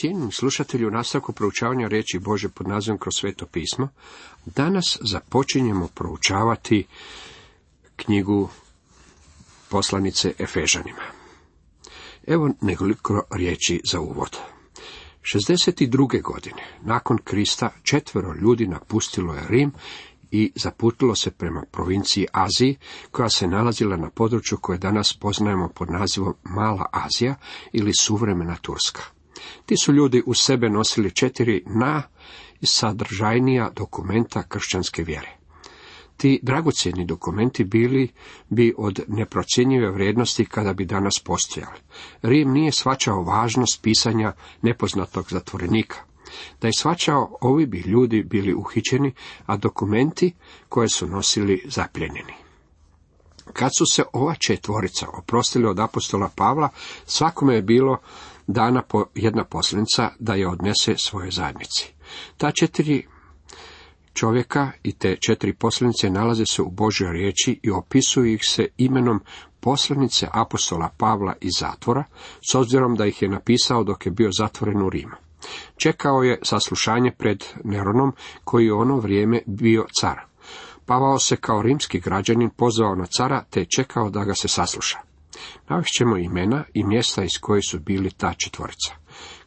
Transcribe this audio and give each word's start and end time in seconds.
Cijenjeni 0.00 0.32
slušatelji 0.32 0.86
u 0.86 0.90
nastavku 0.90 1.32
proučavanja 1.32 1.88
riječi 1.88 2.18
Bože 2.18 2.48
pod 2.48 2.68
nazivom 2.68 2.98
kroz 2.98 3.14
sveto 3.14 3.46
pismo, 3.46 3.88
danas 4.46 4.98
započinjemo 5.00 5.88
proučavati 5.94 6.86
knjigu 7.96 8.48
poslanice 9.68 10.32
Efežanima. 10.38 11.02
Evo 12.26 12.50
nekoliko 12.60 13.22
riječi 13.30 13.80
za 13.84 14.00
uvod. 14.00 14.36
62. 15.22 16.22
godine, 16.22 16.62
nakon 16.80 17.18
Krista, 17.24 17.70
četvero 17.82 18.34
ljudi 18.34 18.66
napustilo 18.66 19.34
je 19.34 19.46
Rim 19.48 19.72
i 20.30 20.52
zaputilo 20.54 21.14
se 21.14 21.30
prema 21.30 21.64
provinciji 21.72 22.26
Aziji, 22.32 22.76
koja 23.10 23.28
se 23.28 23.46
nalazila 23.46 23.96
na 23.96 24.10
području 24.10 24.58
koje 24.60 24.78
danas 24.78 25.18
poznajemo 25.20 25.68
pod 25.68 25.90
nazivom 25.90 26.34
Mala 26.44 26.86
Azija 26.92 27.34
ili 27.72 27.92
suvremena 28.00 28.56
Turska. 28.56 29.17
Ti 29.66 29.74
su 29.82 29.92
ljudi 29.92 30.22
u 30.26 30.34
sebe 30.34 30.68
nosili 30.68 31.10
četiri 31.10 31.64
najsadržajnija 31.66 33.70
dokumenta 33.76 34.42
kršćanske 34.42 35.02
vjere. 35.02 35.36
Ti 36.16 36.40
dragocjeni 36.42 37.04
dokumenti 37.04 37.64
bili 37.64 38.08
bi 38.48 38.74
od 38.78 39.00
neprocjenjive 39.08 39.90
vrijednosti 39.90 40.44
kada 40.44 40.72
bi 40.72 40.84
danas 40.84 41.22
postojali. 41.24 41.78
Rim 42.22 42.52
nije 42.52 42.72
svačao 42.72 43.22
važnost 43.22 43.82
pisanja 43.82 44.32
nepoznatog 44.62 45.26
zatvorenika. 45.30 45.96
Da 46.60 46.68
je 46.68 46.72
svačao, 46.78 47.36
ovi 47.40 47.66
bi 47.66 47.78
ljudi 47.78 48.22
bili 48.22 48.54
uhićeni, 48.54 49.12
a 49.46 49.56
dokumenti 49.56 50.32
koje 50.68 50.88
su 50.88 51.06
nosili 51.06 51.62
zapljenjeni. 51.66 52.34
Kad 53.52 53.70
su 53.78 53.86
se 53.86 54.02
ova 54.12 54.34
četvorica 54.34 55.06
oprostili 55.18 55.66
od 55.66 55.78
apostola 55.78 56.30
Pavla, 56.36 56.68
svakome 57.06 57.54
je 57.54 57.62
bilo 57.62 57.98
dana 58.48 58.82
po 58.82 59.04
jedna 59.14 59.44
poslenica 59.44 60.10
da 60.18 60.34
je 60.34 60.48
odnese 60.48 60.94
svoje 60.96 61.30
zajednici. 61.30 61.92
Ta 62.36 62.50
četiri 62.50 63.06
čovjeka 64.14 64.70
i 64.82 64.92
te 64.92 65.16
četiri 65.16 65.52
poslanice 65.52 66.10
nalaze 66.10 66.46
se 66.46 66.62
u 66.62 66.70
Božoj 66.70 67.12
riječi 67.12 67.60
i 67.62 67.70
opisuju 67.70 68.26
ih 68.26 68.40
se 68.42 68.68
imenom 68.76 69.20
poslanice 69.60 70.28
apostola 70.32 70.88
Pavla 70.96 71.34
iz 71.40 71.52
zatvora, 71.60 72.04
s 72.52 72.54
obzirom 72.54 72.94
da 72.94 73.06
ih 73.06 73.22
je 73.22 73.28
napisao 73.28 73.84
dok 73.84 74.06
je 74.06 74.12
bio 74.12 74.30
zatvoren 74.38 74.82
u 74.82 74.90
Rimu. 74.90 75.16
Čekao 75.76 76.22
je 76.22 76.38
saslušanje 76.42 77.12
pred 77.18 77.44
Neronom, 77.64 78.12
koji 78.44 78.66
je 78.66 78.72
ono 78.72 78.96
vrijeme 78.96 79.42
bio 79.46 79.84
car. 80.00 80.20
Pavao 80.86 81.18
se 81.18 81.36
kao 81.36 81.62
rimski 81.62 82.00
građanin 82.00 82.50
pozvao 82.50 82.94
na 82.94 83.06
cara, 83.06 83.44
te 83.50 83.64
čekao 83.64 84.10
da 84.10 84.24
ga 84.24 84.34
se 84.34 84.48
sasluša. 84.48 85.07
Navešćemo 85.68 86.16
imena 86.16 86.64
i 86.74 86.84
mjesta 86.84 87.24
iz 87.24 87.38
koje 87.40 87.62
su 87.62 87.80
bili 87.80 88.10
ta 88.10 88.34
četvorica. 88.34 88.94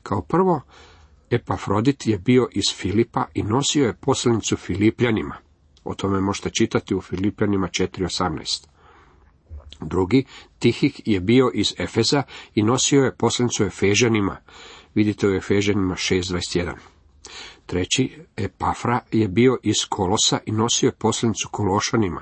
Kao 0.04 0.22
prvo, 0.22 0.62
Epafrodit 1.30 2.08
je 2.08 2.18
bio 2.18 2.48
iz 2.52 2.64
Filipa 2.76 3.26
i 3.34 3.44
nosio 3.44 3.86
je 3.86 3.94
poslanicu 3.94 4.58
Filipljanima. 4.58 5.36
O 5.84 5.94
tome 5.94 6.22
možete 6.22 6.50
čitati 6.50 6.96
u 6.96 7.02
Filipljanima 7.02 7.68
4.18. 7.68 8.68
Drugi, 9.82 10.26
Tihik 10.60 11.02
je 11.06 11.20
bio 11.20 11.52
iz 11.54 11.74
Efeza 11.78 12.24
i 12.56 12.64
nosio 12.64 13.04
je 13.04 13.16
poslanicu 13.16 13.64
Efežanima. 13.64 14.38
Vidite 14.96 15.28
u 15.28 15.36
Efežanima 15.36 15.96
6.21. 15.96 16.74
Treći, 17.66 18.20
Epafra 18.38 19.00
je 19.12 19.28
bio 19.28 19.58
iz 19.64 19.76
Kolosa 19.90 20.40
i 20.46 20.52
nosio 20.52 20.88
je 20.88 20.96
poslanicu 20.96 21.50
Kološanima. 21.52 22.22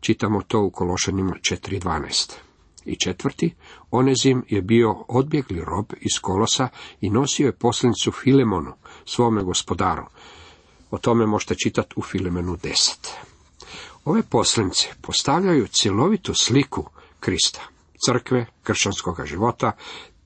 Čitamo 0.00 0.42
to 0.42 0.60
u 0.60 0.70
Kološanima 0.70 1.34
4.12. 1.40 2.43
I 2.84 2.96
četvrti, 2.96 3.54
Onezim 3.90 4.44
je 4.48 4.62
bio 4.62 5.04
odbjegli 5.08 5.60
rob 5.64 5.86
iz 6.00 6.20
Kolosa 6.20 6.68
i 7.00 7.10
nosio 7.10 7.46
je 7.46 7.52
poslanicu 7.52 8.12
Filemonu, 8.12 8.72
svome 9.04 9.42
gospodaru. 9.42 10.04
O 10.90 10.98
tome 10.98 11.26
možete 11.26 11.54
čitati 11.54 11.94
u 11.96 12.02
Filemenu 12.02 12.56
10. 12.56 12.96
Ove 14.04 14.22
poslanice 14.22 14.88
postavljaju 15.00 15.66
cjelovitu 15.66 16.34
sliku 16.34 16.84
Krista, 17.20 17.60
crkve, 18.06 18.46
kršćanskog 18.62 19.26
života, 19.26 19.72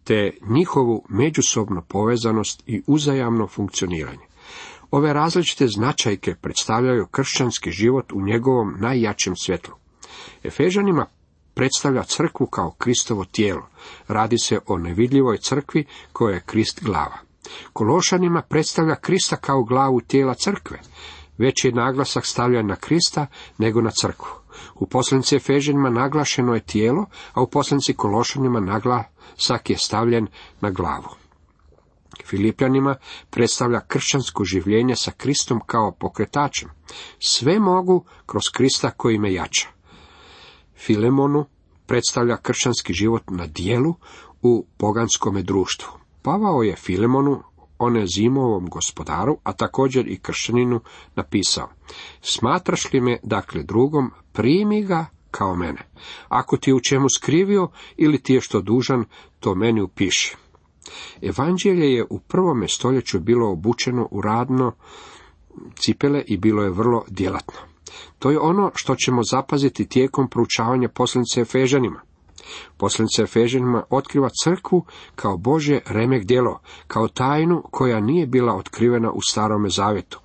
te 0.05 0.31
njihovu 0.49 1.05
međusobnu 1.09 1.83
povezanost 1.89 2.63
i 2.67 2.83
uzajamno 2.87 3.47
funkcioniranje. 3.47 4.27
Ove 4.91 5.13
različite 5.13 5.67
značajke 5.69 6.35
predstavljaju 6.35 7.07
kršćanski 7.07 7.71
život 7.71 8.13
u 8.13 8.23
njegovom 8.23 8.75
najjačem 8.79 9.37
svjetlu. 9.37 9.75
Efežanima 10.43 11.07
predstavlja 11.59 12.03
crkvu 12.03 12.47
kao 12.47 12.71
Kristovo 12.71 13.25
tijelo. 13.25 13.69
Radi 14.09 14.39
se 14.39 14.59
o 14.67 14.79
nevidljivoj 14.79 15.39
crkvi 15.39 15.87
koja 16.13 16.35
je 16.35 16.43
Krist 16.47 16.85
glava. 16.85 17.19
Kološanima 17.73 18.43
predstavlja 18.43 18.95
Krista 18.95 19.37
kao 19.37 19.63
glavu 19.63 20.01
tijela 20.01 20.35
crkve. 20.35 20.79
Veći 21.39 21.69
je 21.69 21.75
naglasak 21.75 22.27
stavljan 22.27 22.67
na 22.67 22.77
Krista 22.77 23.27
nego 23.59 23.81
na 23.81 23.91
crkvu. 23.91 24.29
U 24.75 24.87
poslanici 24.87 25.37
Efežanima 25.37 25.91
naglašeno 25.91 26.55
je 26.55 26.61
tijelo, 26.61 27.07
a 27.33 27.43
u 27.43 27.51
poslanici 27.51 27.95
Kološanima 27.95 28.61
naglasak 28.61 29.71
je 29.71 29.79
stavljen 29.79 30.27
na 30.61 30.71
glavu. 30.71 31.09
Filipljanima 32.27 32.97
predstavlja 33.31 33.81
kršćansko 33.81 34.45
življenje 34.45 34.97
sa 34.97 35.11
Kristom 35.11 35.61
kao 35.67 35.93
pokretačem. 35.93 36.69
Sve 37.19 37.59
mogu 37.59 38.05
kroz 38.27 38.43
Krista 38.53 38.91
koji 38.91 39.19
me 39.19 39.33
jača. 39.33 39.78
Filemonu 40.79 41.45
predstavlja 41.87 42.37
kršćanski 42.37 42.93
život 42.93 43.23
na 43.31 43.47
dijelu 43.47 43.95
u 44.43 44.67
poganskome 44.77 45.43
društvu. 45.43 45.89
Pavao 46.23 46.63
je 46.63 46.77
Filemonu, 46.77 47.43
one 47.79 48.07
zimovom 48.07 48.69
gospodaru, 48.69 49.39
a 49.43 49.53
također 49.53 50.09
i 50.09 50.19
kršćaninu, 50.19 50.81
napisao. 51.15 51.69
Smatraš 52.23 52.93
li 52.93 53.01
me, 53.01 53.19
dakle, 53.23 53.63
drugom, 53.63 54.11
primi 54.33 54.85
ga 54.85 55.07
kao 55.31 55.57
mene. 55.57 55.89
Ako 56.29 56.57
ti 56.57 56.71
je 56.71 56.75
u 56.75 56.81
čemu 56.81 57.09
skrivio 57.09 57.69
ili 57.97 58.23
ti 58.23 58.35
je 58.35 58.41
što 58.41 58.61
dužan, 58.61 59.05
to 59.41 59.55
meni 59.55 59.83
upiši. 59.83 60.37
Evanđelje 61.23 61.93
je 61.95 62.07
u 62.11 62.19
prvome 62.19 62.69
stoljeću 62.69 63.21
bilo 63.21 63.51
obučeno 63.51 64.09
u 64.11 64.21
radno 64.21 64.73
cipele 65.75 66.23
i 66.27 66.37
bilo 66.37 66.63
je 66.63 66.71
vrlo 66.71 67.05
djelatno. 67.09 67.61
To 68.19 68.31
je 68.31 68.39
ono 68.39 68.71
što 68.75 68.95
ćemo 68.95 69.23
zapaziti 69.23 69.89
tijekom 69.89 70.29
proučavanja 70.29 70.89
poslanice 70.89 71.41
Efežanima. 71.41 72.01
Poslanica 72.77 73.23
Efežanima 73.23 73.85
otkriva 73.91 74.29
crkvu 74.45 74.85
kao 75.15 75.37
Bože 75.37 75.81
remek 75.87 76.25
djelo, 76.25 76.61
kao 76.87 77.09
tajnu 77.09 77.63
koja 77.71 78.01
nije 78.01 78.27
bila 78.27 78.55
otkrivena 78.57 79.11
u 79.13 79.21
starome 79.23 79.69
zavjetu. 79.71 80.21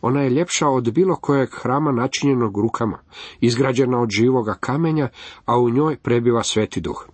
Ona 0.00 0.22
je 0.22 0.30
ljepša 0.30 0.68
od 0.68 0.92
bilo 0.92 1.16
kojeg 1.16 1.48
hrama 1.52 1.92
načinjenog 1.92 2.58
rukama, 2.58 2.98
izgrađena 3.40 4.00
od 4.00 4.10
živoga 4.10 4.54
kamenja, 4.60 5.08
a 5.44 5.58
u 5.58 5.70
njoj 5.70 5.96
prebiva 5.96 6.42
sveti 6.42 6.80
duh. 6.80 7.06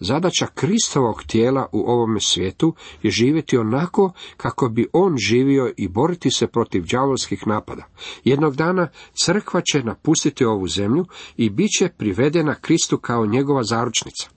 Zadaća 0.00 0.46
Kristovog 0.54 1.22
tijela 1.26 1.66
u 1.72 1.90
ovome 1.90 2.20
svijetu 2.20 2.74
je 3.02 3.10
živjeti 3.10 3.58
onako 3.58 4.12
kako 4.36 4.68
bi 4.68 4.88
on 4.92 5.16
živio 5.28 5.72
i 5.76 5.88
boriti 5.88 6.30
se 6.30 6.46
protiv 6.46 6.84
đavolskih 6.90 7.46
napada. 7.46 7.86
Jednog 8.24 8.56
dana 8.56 8.88
crkva 9.12 9.60
će 9.60 9.82
napustiti 9.82 10.44
ovu 10.44 10.68
zemlju 10.68 11.06
i 11.36 11.50
bit 11.50 11.70
će 11.78 11.88
privedena 11.88 12.54
Kristu 12.54 12.98
kao 12.98 13.26
njegova 13.26 13.62
zaručnica. 13.62 14.30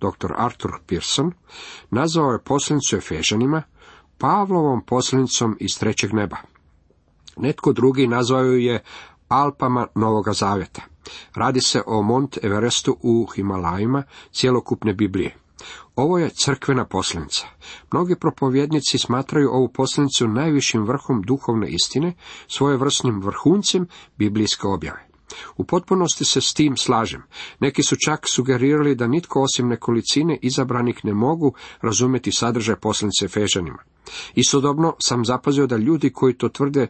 Dr. 0.00 0.32
Arthur 0.36 0.70
Pearson 0.86 1.32
nazvao 1.90 2.32
je 2.32 2.42
poslanicu 2.44 2.96
Efežanima 2.96 3.62
Pavlovom 4.18 4.84
poslanicom 4.86 5.56
iz 5.60 5.78
trećeg 5.78 6.12
neba. 6.12 6.36
Netko 7.40 7.72
drugi 7.72 8.06
nazvao 8.06 8.42
je 8.42 8.82
Alpama 9.28 9.86
Novoga 9.94 10.32
Zavjeta. 10.32 10.82
Radi 11.34 11.60
se 11.60 11.82
o 11.86 12.02
Mont 12.02 12.38
Everestu 12.42 12.96
u 13.02 13.26
Himalajima 13.34 14.02
cjelokupne 14.32 14.94
Biblije. 14.94 15.36
Ovo 15.96 16.18
je 16.18 16.30
crkvena 16.30 16.84
poslanica. 16.84 17.46
Mnogi 17.92 18.16
propovjednici 18.16 18.98
smatraju 18.98 19.50
ovu 19.52 19.68
poslanicu 19.68 20.28
najvišim 20.28 20.84
vrhom 20.84 21.22
duhovne 21.22 21.68
istine, 21.68 22.14
svojevrsnim 22.48 23.20
vrhuncem 23.22 23.86
biblijske 24.16 24.66
objave. 24.66 25.10
U 25.56 25.64
potpunosti 25.64 26.24
se 26.24 26.40
s 26.40 26.54
tim 26.54 26.76
slažem. 26.76 27.22
Neki 27.60 27.82
su 27.82 27.96
čak 28.06 28.20
sugerirali 28.28 28.94
da 28.94 29.06
nitko 29.06 29.42
osim 29.42 29.68
nekolicine 29.68 30.38
izabranih 30.42 31.04
ne 31.04 31.14
mogu 31.14 31.54
razumjeti 31.80 32.32
sadržaj 32.32 32.76
poslanice 32.76 33.28
Fežanima. 33.28 33.78
Istodobno 34.34 34.96
sam 34.98 35.24
zapazio 35.24 35.66
da 35.66 35.76
ljudi 35.76 36.10
koji 36.10 36.34
to 36.34 36.48
tvrde 36.48 36.86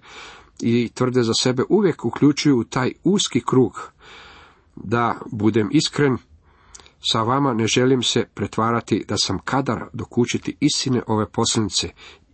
i 0.63 0.91
tvrde 0.95 1.23
za 1.23 1.33
sebe 1.35 1.63
uvijek 1.69 2.05
uključuju 2.05 2.59
u 2.59 2.65
taj 2.65 2.93
uski 3.05 3.41
krug. 3.41 3.93
Da 4.77 5.19
budem 5.33 5.69
iskren, 5.73 6.17
sa 7.13 7.23
vama 7.23 7.55
ne 7.55 7.67
želim 7.67 8.03
se 8.03 8.27
pretvarati 8.35 9.05
da 9.09 9.17
sam 9.17 9.39
kadar 9.39 9.85
dokučiti 9.93 10.57
istine 10.61 11.03
ove 11.07 11.27
poslanice 11.27 11.89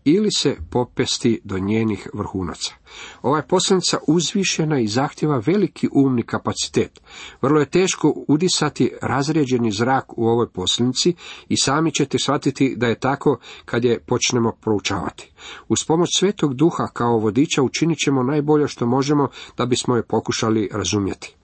ili 0.06 0.30
se 0.30 0.56
popesti 0.70 1.40
do 1.44 1.58
njenih 1.58 2.08
vrhunaca. 2.14 2.74
Ova 3.22 3.36
je 3.36 3.46
poslanica 3.46 3.98
uzvišena 4.06 4.80
i 4.80 4.86
zahtjeva 4.86 5.42
veliki 5.46 5.88
umni 5.92 6.22
kapacitet. 6.22 7.00
Vrlo 7.42 7.60
je 7.60 7.70
teško 7.70 8.24
udisati 8.28 8.92
razređeni 9.02 9.70
zrak 9.70 10.18
u 10.18 10.26
ovoj 10.26 10.48
poslanici 10.48 11.14
i 11.48 11.56
sami 11.56 11.94
ćete 11.94 12.18
shvatiti 12.18 12.74
da 12.76 12.86
je 12.86 13.00
tako 13.00 13.38
kad 13.64 13.84
je 13.84 14.00
počnemo 14.00 14.52
proučavati. 14.60 15.32
Uz 15.68 15.78
pomoć 15.86 16.08
svetog 16.18 16.54
duha 16.54 16.86
kao 16.92 17.18
vodiča 17.18 17.62
učinit 17.62 17.98
ćemo 18.04 18.22
najbolje 18.22 18.68
što 18.68 18.86
možemo 18.86 19.28
da 19.56 19.66
bismo 19.66 19.96
je 19.96 20.02
pokušali 20.02 20.68
razumjeti. 20.72 21.36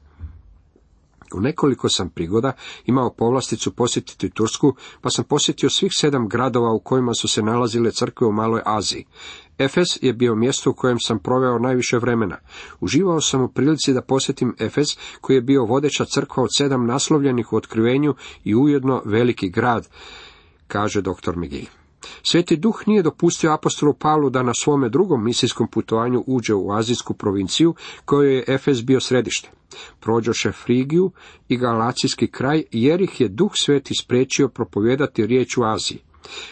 U 1.34 1.40
nekoliko 1.40 1.88
sam 1.88 2.10
prigoda 2.10 2.52
imao 2.86 3.14
povlasticu 3.14 3.72
posjetiti 3.72 4.30
Tursku, 4.30 4.74
pa 5.00 5.10
sam 5.10 5.24
posjetio 5.24 5.70
svih 5.70 5.92
sedam 5.94 6.28
gradova 6.28 6.72
u 6.72 6.80
kojima 6.80 7.14
su 7.14 7.28
se 7.28 7.42
nalazile 7.42 7.90
crkve 7.90 8.26
u 8.26 8.32
Maloj 8.32 8.62
Aziji. 8.64 9.04
Efes 9.58 10.02
je 10.02 10.12
bio 10.12 10.34
mjesto 10.34 10.70
u 10.70 10.74
kojem 10.74 10.98
sam 11.00 11.18
proveo 11.18 11.58
najviše 11.58 11.98
vremena. 11.98 12.36
Uživao 12.80 13.20
sam 13.20 13.42
u 13.42 13.48
prilici 13.48 13.92
da 13.92 14.02
posjetim 14.02 14.54
Efes, 14.58 14.98
koji 15.20 15.36
je 15.36 15.42
bio 15.42 15.64
vodeća 15.64 16.04
crkva 16.04 16.42
od 16.42 16.50
sedam 16.56 16.86
naslovljenih 16.86 17.52
u 17.52 17.56
otkrivenju 17.56 18.14
i 18.44 18.54
ujedno 18.54 19.02
veliki 19.04 19.48
grad, 19.48 19.88
kaže 20.66 21.00
dr. 21.00 21.36
McGee. 21.36 21.81
Sveti 22.22 22.56
duh 22.56 22.82
nije 22.86 23.02
dopustio 23.02 23.52
apostolu 23.52 23.94
Pavlu 23.94 24.30
da 24.30 24.42
na 24.42 24.54
svome 24.54 24.88
drugom 24.88 25.24
misijskom 25.24 25.68
putovanju 25.68 26.24
uđe 26.26 26.54
u 26.54 26.72
azijsku 26.72 27.14
provinciju, 27.14 27.74
kojoj 28.04 28.34
je 28.34 28.44
Efes 28.48 28.84
bio 28.84 29.00
središte. 29.00 29.50
Prođoše 30.00 30.52
Frigiju 30.52 31.10
i 31.48 31.56
Galacijski 31.56 32.26
kraj, 32.26 32.64
jer 32.70 33.00
ih 33.00 33.20
je 33.20 33.28
duh 33.28 33.52
sveti 33.54 33.94
spriječio 33.94 34.48
propovijedati 34.48 35.26
riječ 35.26 35.56
u 35.56 35.64
Aziji. 35.64 35.98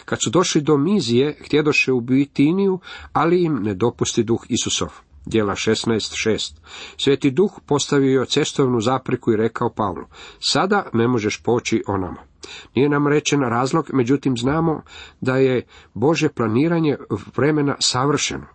Kad 0.04 0.18
su 0.24 0.30
došli 0.30 0.60
do 0.60 0.76
Mizije, 0.76 1.36
htjedoše 1.44 1.92
u 1.92 2.00
Bitiniju, 2.00 2.78
ali 3.12 3.42
im 3.42 3.54
ne 3.62 3.74
dopusti 3.74 4.22
duh 4.22 4.44
Isusov. 4.48 4.88
Djela 5.26 5.54
16.6. 5.54 6.54
Sveti 6.96 7.30
duh 7.30 7.52
postavio 7.66 8.24
cestovnu 8.24 8.80
zapreku 8.80 9.32
i 9.32 9.36
rekao 9.36 9.70
Pavlu, 9.70 10.04
sada 10.38 10.86
ne 10.92 11.08
možeš 11.08 11.42
poći 11.42 11.82
onamo. 11.86 12.29
Nije 12.74 12.88
nam 12.88 13.06
rečen 13.06 13.40
razlog, 13.40 13.90
međutim 13.92 14.36
znamo 14.36 14.82
da 15.20 15.36
je 15.36 15.66
Bože 15.94 16.28
planiranje 16.28 16.96
vremena 17.36 17.76
savršeno. 17.80 18.46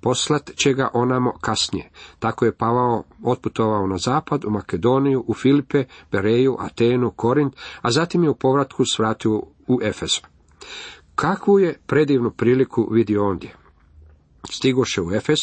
Poslat 0.00 0.50
će 0.56 0.72
ga 0.72 0.90
onamo 0.94 1.32
kasnije. 1.40 1.90
Tako 2.18 2.44
je 2.44 2.56
Pavao 2.56 3.02
otputovao 3.24 3.86
na 3.86 3.98
zapad, 3.98 4.44
u 4.44 4.50
Makedoniju, 4.50 5.24
u 5.26 5.34
Filipe, 5.34 5.84
Bereju, 6.12 6.56
Atenu, 6.60 7.10
Korint, 7.10 7.56
a 7.82 7.90
zatim 7.90 8.24
je 8.24 8.30
u 8.30 8.34
povratku 8.34 8.84
svratio 8.84 9.42
u 9.68 9.78
Efes. 9.82 10.10
Kakvu 11.14 11.58
je 11.58 11.78
predivnu 11.86 12.30
priliku 12.30 12.88
vidio 12.90 13.28
ondje? 13.28 13.61
Stigoše 14.50 15.02
u 15.02 15.12
Efes, 15.12 15.40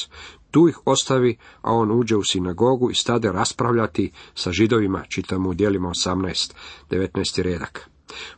tu 0.52 0.68
ih 0.68 0.80
ostavi, 0.86 1.38
a 1.62 1.74
on 1.74 1.92
uđe 1.92 2.16
u 2.16 2.24
sinagogu 2.24 2.92
i 2.92 2.96
stade 2.96 3.32
raspravljati 3.32 4.12
sa 4.36 4.52
židovima, 4.52 5.04
čitamo 5.10 5.50
u 5.50 5.54
dijelima 5.54 5.90
18, 5.90 6.54
19. 6.90 7.42
redak. 7.42 7.90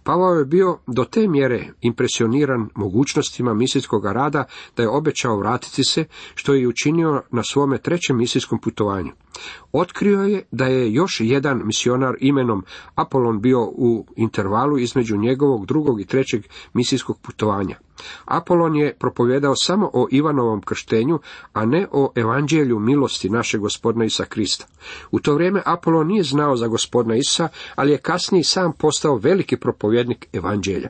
Pavao 0.04 0.34
je 0.34 0.46
bio 0.46 0.80
do 0.88 1.06
te 1.06 1.28
mjere 1.28 1.74
impresioniran 1.82 2.70
mogućnostima 2.76 3.54
misijskog 3.54 4.06
rada 4.06 4.46
da 4.78 4.84
je 4.84 4.90
obećao 4.90 5.38
vratiti 5.38 5.84
se, 5.84 6.06
što 6.36 6.54
je 6.54 6.62
i 6.62 6.68
učinio 6.68 7.24
na 7.32 7.44
svome 7.44 7.78
trećem 7.78 8.18
misijskom 8.18 8.60
putovanju. 8.60 9.12
Otkrio 9.72 10.22
je 10.22 10.44
da 10.52 10.66
je 10.66 10.94
još 10.94 11.18
jedan 11.20 11.62
misionar 11.66 12.16
imenom 12.20 12.64
Apolon 12.96 13.42
bio 13.42 13.64
u 13.64 14.06
intervalu 14.16 14.78
između 14.78 15.18
njegovog 15.18 15.66
drugog 15.66 16.02
i 16.02 16.06
trećeg 16.06 16.44
misijskog 16.74 17.20
putovanja. 17.22 17.76
Apolon 18.26 18.76
je 18.76 18.96
propovjedao 19.00 19.56
samo 19.56 19.90
o 19.94 20.08
Ivanovom 20.12 20.62
krštenju, 20.62 21.20
a 21.54 21.66
ne 21.66 21.88
o 21.92 22.12
evanđelju 22.16 22.80
milosti 22.80 23.30
našeg 23.30 23.62
gospodina 23.62 24.06
Isa 24.06 24.26
Krista. 24.26 24.66
U 25.12 25.20
to 25.20 25.34
vrijeme 25.34 25.62
Apolon 25.66 26.08
nije 26.08 26.24
znao 26.24 26.56
za 26.56 26.68
gospodina 26.68 27.16
Isa, 27.16 27.48
ali 27.76 27.92
je 27.92 27.98
kasnije 27.98 28.44
sam 28.44 28.74
postao 28.74 29.16
veliki 29.16 29.58
propovjednik 29.58 30.28
evanđelja. 30.34 30.90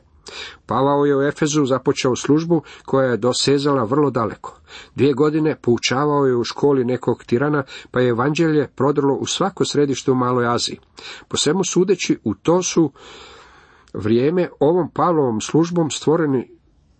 Pavao 0.65 1.05
je 1.05 1.17
u 1.17 1.21
Efezu 1.21 1.65
započeo 1.65 2.15
službu 2.15 2.61
koja 2.85 3.05
je 3.05 3.17
dosezala 3.17 3.83
vrlo 3.83 4.09
daleko. 4.11 4.57
Dvije 4.95 5.13
godine 5.13 5.55
poučavao 5.61 6.25
je 6.25 6.35
u 6.35 6.43
školi 6.43 6.85
nekog 6.85 7.23
tirana, 7.23 7.63
pa 7.91 7.99
je 7.99 8.09
evanđelje 8.09 8.67
prodrlo 8.75 9.15
u 9.15 9.25
svako 9.25 9.65
središte 9.65 10.11
u 10.11 10.15
Maloj 10.15 10.47
Aziji. 10.47 10.79
Po 11.27 11.37
svemu 11.37 11.63
sudeći, 11.63 12.19
u 12.23 12.33
to 12.33 12.63
su 12.63 12.91
vrijeme 13.93 14.49
ovom 14.59 14.89
Pavlovom 14.93 15.41
službom 15.41 15.91
stvoreni 15.91 16.51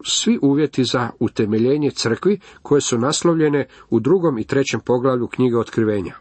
svi 0.06 0.40
uvjeti 0.42 0.84
za 0.84 1.10
utemeljenje 1.20 1.92
crkvi 1.92 2.40
koje 2.62 2.82
su 2.82 2.98
naslovljene 2.98 3.68
u 3.90 4.00
drugom 4.00 4.38
i 4.38 4.44
trećem 4.44 4.80
poglavlju 4.80 5.28
knjige 5.28 5.58
otkrivenja. 5.58 6.16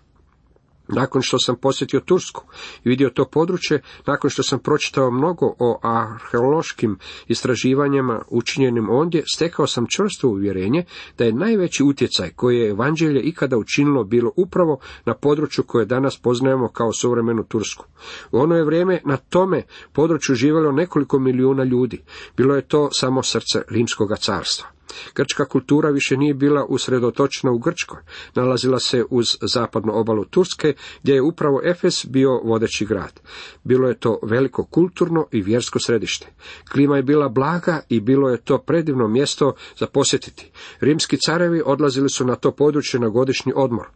Nakon 0.93 1.23
što 1.23 1.39
sam 1.39 1.57
posjetio 1.57 2.01
Tursku 2.01 2.45
i 2.85 2.89
vidio 2.89 3.11
to 3.11 3.25
područje, 3.25 3.83
nakon 4.07 4.31
što 4.31 4.43
sam 4.43 4.59
pročitao 4.59 5.11
mnogo 5.11 5.55
o 5.59 5.81
arheološkim 5.83 6.99
istraživanjima 7.29 8.23
učinjenim 8.29 8.91
ondje, 8.91 9.23
stekao 9.35 9.67
sam 9.67 9.87
čvrsto 9.97 10.29
uvjerenje 10.29 10.85
da 11.19 11.25
je 11.25 11.33
najveći 11.33 11.83
utjecaj 11.83 12.31
koji 12.31 12.59
je 12.59 12.71
evanđelje 12.71 13.21
ikada 13.21 13.59
učinilo 13.59 14.05
bilo 14.05 14.33
upravo 14.37 14.79
na 15.05 15.15
području 15.15 15.65
koje 15.65 15.87
danas 15.87 16.19
poznajemo 16.23 16.69
kao 16.69 16.93
suvremenu 16.93 17.45
Tursku. 17.45 17.85
U 18.33 18.39
ono 18.39 18.57
je 18.57 18.65
vrijeme 18.65 19.01
na 19.05 19.17
tome 19.17 19.63
području 19.93 20.35
živjelo 20.35 20.73
nekoliko 20.73 21.19
milijuna 21.19 21.65
ljudi. 21.65 22.03
Bilo 22.37 22.57
je 22.57 22.69
to 22.69 22.89
samo 22.93 23.23
srce 23.23 23.63
rimskog 23.69 24.19
carstva. 24.19 24.80
Grčka 25.15 25.45
kultura 25.45 25.91
više 25.91 26.17
nije 26.17 26.35
bila 26.35 26.65
usredotočena 26.65 27.53
u 27.53 27.59
Grčkoj, 27.59 28.01
nalazila 28.35 28.79
se 28.79 29.05
uz 29.11 29.27
zapadnu 29.41 29.93
obalu 29.95 30.25
Turske, 30.25 30.75
gdje 31.03 31.15
je 31.15 31.23
upravo 31.23 31.61
Efes 31.65 32.07
bio 32.07 32.41
vodeći 32.45 32.87
grad. 32.87 33.21
Bilo 33.65 33.89
je 33.89 33.99
to 33.99 34.19
veliko 34.23 34.65
kulturno 34.65 35.27
i 35.33 35.43
vjersko 35.43 35.79
središte. 35.79 36.27
Klima 36.73 36.97
je 36.97 37.03
bila 37.03 37.29
blaga 37.29 37.81
i 37.89 38.01
bilo 38.01 38.31
je 38.31 38.41
to 38.41 38.59
predivno 38.59 39.09
mjesto 39.09 39.55
za 39.79 39.87
posjetiti. 39.87 40.51
Rimski 40.81 41.17
carevi 41.17 41.63
odlazili 41.67 42.09
su 42.09 42.27
na 42.27 42.37
to 42.37 42.51
područje 42.51 43.01
na 43.01 43.09
godišnji 43.09 43.53
odmor. 43.57 43.87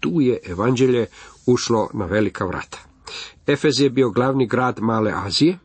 Tu 0.00 0.20
je 0.20 0.38
evanđelje 0.46 1.06
ušlo 1.46 1.88
na 1.94 2.04
velika 2.04 2.44
vrata. 2.44 2.78
Efez 3.46 3.80
je 3.80 3.90
bio 3.90 4.10
glavni 4.10 4.46
grad 4.46 4.80
Male 4.80 5.12
Azije, 5.14 5.58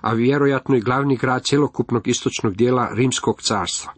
a 0.00 0.12
vjerojatno 0.12 0.76
i 0.76 0.80
glavni 0.80 1.16
grad 1.16 1.44
cjelokupnog 1.44 2.08
istočnog 2.08 2.54
dijela 2.54 2.88
Rimskog 2.94 3.42
carstva. 3.42 3.92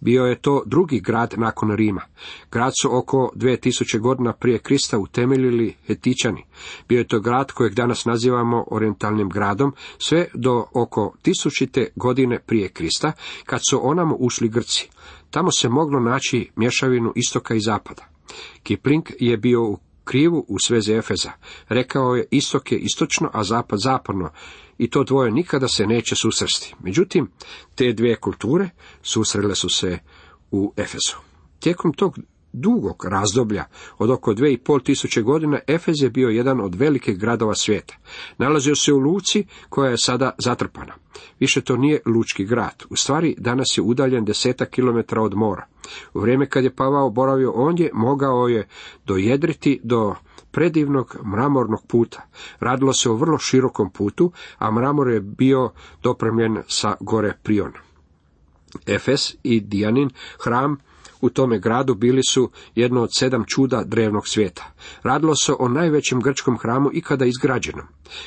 Bio 0.00 0.24
je 0.24 0.40
to 0.40 0.62
drugi 0.66 1.00
grad 1.00 1.34
nakon 1.36 1.70
Rima. 1.70 2.02
Grad 2.50 2.72
su 2.82 2.96
oko 2.96 3.32
2000 3.34 3.98
godina 3.98 4.32
prije 4.32 4.58
Krista 4.58 4.98
utemeljili 4.98 5.74
Hetičani. 5.86 6.44
Bio 6.88 6.98
je 6.98 7.08
to 7.08 7.20
grad 7.20 7.52
kojeg 7.52 7.74
danas 7.74 8.04
nazivamo 8.04 8.64
orientalnim 8.70 9.28
gradom, 9.28 9.72
sve 9.98 10.26
do 10.34 10.66
oko 10.74 11.14
tisućite 11.22 11.88
godine 11.96 12.40
prije 12.46 12.68
Krista, 12.68 13.12
kad 13.44 13.60
su 13.70 13.80
onamo 13.82 14.16
ušli 14.18 14.48
Grci. 14.48 14.88
Tamo 15.30 15.50
se 15.50 15.68
moglo 15.68 16.00
naći 16.00 16.50
mješavinu 16.56 17.12
istoka 17.16 17.54
i 17.54 17.60
zapada. 17.60 18.04
Kipling 18.62 19.04
je 19.18 19.36
bio 19.36 19.62
u 19.62 19.78
krivu 20.04 20.44
u 20.48 20.58
svezi 20.58 20.92
Efeza. 20.92 21.32
Rekao 21.68 22.14
je 22.14 22.26
istok 22.30 22.72
je 22.72 22.78
istočno, 22.78 23.30
a 23.32 23.44
zapad 23.44 23.78
zapadno, 23.78 24.30
i 24.78 24.90
to 24.90 25.04
dvoje 25.04 25.30
nikada 25.30 25.68
se 25.68 25.86
neće 25.86 26.14
susresti. 26.14 26.74
Međutim, 26.80 27.30
te 27.74 27.92
dvije 27.92 28.16
kulture 28.16 28.70
susrele 29.02 29.54
su 29.54 29.68
se 29.68 29.98
u 30.50 30.72
Efezu. 30.76 31.16
Tijekom 31.60 31.92
tog 31.92 32.18
dugog 32.54 33.04
razdoblja 33.04 33.64
od 33.98 34.10
oko 34.10 34.34
dve 34.34 34.52
i 34.52 34.58
pol 34.58 34.80
tisuće 34.80 35.22
godina 35.22 35.58
Efez 35.66 36.02
je 36.02 36.10
bio 36.10 36.28
jedan 36.28 36.60
od 36.60 36.74
velikih 36.74 37.18
gradova 37.18 37.54
svijeta. 37.54 37.94
Nalazio 38.38 38.74
se 38.74 38.92
u 38.92 38.98
luci 38.98 39.44
koja 39.68 39.90
je 39.90 39.98
sada 39.98 40.30
zatrpana. 40.38 40.94
Više 41.40 41.60
to 41.60 41.76
nije 41.76 42.00
lučki 42.06 42.44
grad. 42.44 42.84
U 42.90 42.96
stvari 42.96 43.34
danas 43.38 43.78
je 43.78 43.82
udaljen 43.82 44.24
desetak 44.24 44.70
kilometara 44.70 45.22
od 45.22 45.34
mora. 45.34 45.66
U 46.14 46.20
vrijeme 46.20 46.46
kad 46.46 46.64
je 46.64 46.74
Pavao 46.74 47.10
boravio 47.10 47.52
ondje, 47.52 47.90
mogao 47.94 48.48
je 48.48 48.68
dojedriti 49.04 49.80
do 49.82 50.14
predivnog 50.50 51.16
mramornog 51.24 51.86
puta. 51.86 52.22
Radilo 52.60 52.92
se 52.92 53.10
o 53.10 53.14
vrlo 53.14 53.38
širokom 53.38 53.90
putu, 53.90 54.32
a 54.58 54.70
mramor 54.70 55.10
je 55.10 55.20
bio 55.20 55.70
dopremljen 56.02 56.58
sa 56.68 56.96
gore 57.00 57.32
Prion. 57.42 57.72
Efes 58.86 59.34
i 59.42 59.60
Dijanin, 59.60 60.10
hram 60.44 60.76
u 61.24 61.30
tome 61.30 61.58
gradu 61.58 61.94
bili 61.94 62.22
su 62.28 62.50
jedno 62.74 63.02
od 63.02 63.10
sedam 63.12 63.44
čuda 63.46 63.84
drevnog 63.84 64.28
svijeta. 64.28 64.72
Radilo 65.02 65.34
se 65.34 65.52
o 65.58 65.68
najvećem 65.68 66.20
grčkom 66.20 66.58
hramu 66.58 66.90
ikada 66.92 67.24
izgrađenom. 67.24 67.86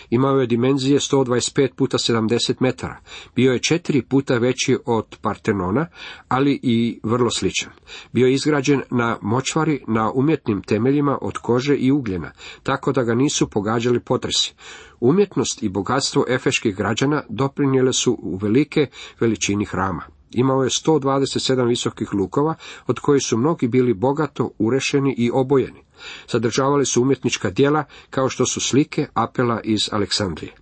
Imao 0.10 0.40
je 0.40 0.48
dimenzije 0.48 1.00
125 1.00 1.74
puta 1.76 1.98
70 1.98 2.56
metara. 2.60 2.98
Bio 3.36 3.54
je 3.54 3.60
četiri 3.60 4.02
puta 4.02 4.38
veći 4.38 4.78
od 4.86 5.18
Partenona, 5.22 5.88
ali 6.28 6.60
i 6.64 7.00
vrlo 7.04 7.30
sličan. 7.30 7.72
Bio 8.14 8.28
je 8.28 8.34
izgrađen 8.34 8.82
na 8.92 9.18
močvari 9.22 9.84
na 9.88 10.12
umjetnim 10.12 10.62
temeljima 10.62 11.18
od 11.22 11.38
kože 11.38 11.76
i 11.76 11.92
ugljena, 11.92 12.32
tako 12.64 12.92
da 12.92 13.04
ga 13.04 13.16
nisu 13.16 13.50
pogađali 13.50 14.00
potresi. 14.00 14.54
Umjetnost 15.00 15.64
i 15.64 15.70
bogatstvo 15.70 16.26
efeških 16.30 16.76
građana 16.76 17.24
doprinijele 17.30 17.94
su 17.94 18.18
u 18.22 18.36
velike 18.36 18.88
veličini 19.20 19.66
hrama. 19.66 20.17
Imao 20.32 20.64
je 20.64 20.70
127 20.70 21.68
visokih 21.68 22.14
lukova, 22.14 22.56
od 22.88 23.00
kojih 23.00 23.24
su 23.24 23.38
mnogi 23.38 23.68
bili 23.68 23.94
bogato 23.94 24.52
urešeni 24.58 25.16
i 25.18 25.32
obojeni. 25.34 25.84
Sadržavali 26.28 26.86
su 26.86 27.02
umjetnička 27.02 27.50
djela, 27.50 27.84
kao 28.10 28.30
što 28.30 28.46
su 28.46 28.60
slike 28.60 29.08
apela 29.14 29.62
iz 29.64 29.90
Aleksandrije. 29.92 30.54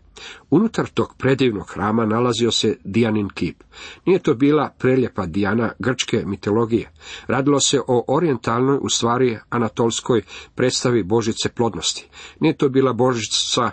Unutar 0.49 0.87
tog 0.87 1.15
predivnog 1.17 1.69
hrama 1.69 2.05
nalazio 2.05 2.51
se 2.51 2.77
Dijanin 2.83 3.29
kip. 3.29 3.63
Nije 4.05 4.19
to 4.19 4.33
bila 4.33 4.69
preljepa 4.77 5.25
Dijana 5.25 5.71
grčke 5.79 6.23
mitologije. 6.25 6.91
Radilo 7.27 7.59
se 7.59 7.79
o 7.87 8.05
orijentalnoj, 8.07 8.77
u 8.81 8.89
stvari 8.89 9.37
anatolskoj 9.49 10.21
predstavi 10.55 11.03
Božice 11.03 11.49
plodnosti. 11.49 12.07
Nije 12.39 12.57
to 12.57 12.69
bila 12.69 12.93
Božica 12.93 13.71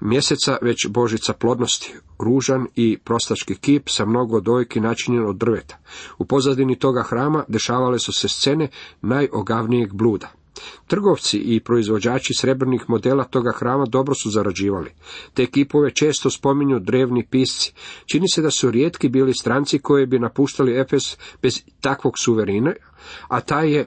mjeseca, 0.00 0.58
već 0.62 0.86
Božica 0.88 1.32
plodnosti, 1.32 1.94
ružan 2.18 2.66
i 2.74 2.98
prostački 3.04 3.54
kip 3.54 3.88
sa 3.88 4.04
mnogo 4.04 4.40
dojki 4.40 4.80
načinjen 4.80 5.26
od 5.26 5.36
drveta. 5.36 5.78
U 6.18 6.24
pozadini 6.24 6.78
toga 6.78 7.02
hrama 7.02 7.44
dešavale 7.48 7.98
su 7.98 8.12
se 8.12 8.28
scene 8.28 8.68
najogavnijeg 9.02 9.92
bluda. 9.92 10.28
Trgovci 10.86 11.38
i 11.38 11.60
proizvođači 11.60 12.34
srebrnih 12.34 12.84
modela 12.88 13.24
toga 13.24 13.52
hrama 13.52 13.84
dobro 13.86 14.14
su 14.14 14.30
zarađivali. 14.30 14.90
Te 15.34 15.46
kipove 15.46 15.90
često 15.90 16.30
spominju 16.30 16.78
drevni 16.78 17.26
pisci. 17.30 17.72
Čini 18.06 18.28
se 18.28 18.42
da 18.42 18.50
su 18.50 18.70
rijetki 18.70 19.08
bili 19.08 19.34
stranci 19.34 19.78
koji 19.78 20.06
bi 20.06 20.18
napuštali 20.18 20.80
Efes 20.80 21.18
bez 21.42 21.62
takvog 21.80 22.14
suverina, 22.18 22.72
a 23.28 23.40
taj 23.40 23.70
je 23.70 23.86